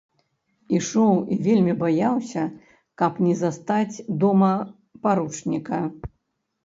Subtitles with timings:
[0.75, 2.43] Ішоў і вельмі баяўся,
[3.01, 4.51] каб не застаць дома
[5.05, 5.77] паручніка.